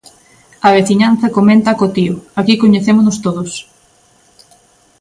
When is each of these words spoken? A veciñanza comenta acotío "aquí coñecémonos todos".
A 0.67 0.69
veciñanza 0.77 1.33
comenta 1.37 1.69
acotío 1.71 2.15
"aquí 2.39 2.53
coñecémonos 2.63 3.21
todos". 3.25 3.51